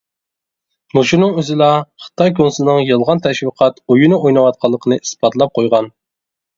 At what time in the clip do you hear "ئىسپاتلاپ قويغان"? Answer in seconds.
5.07-5.97